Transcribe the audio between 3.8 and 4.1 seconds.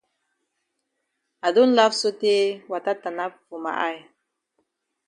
eye.